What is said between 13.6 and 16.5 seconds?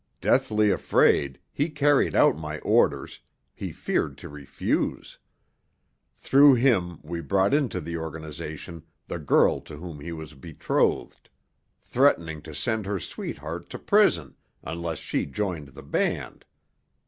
to prison unless she joined the band.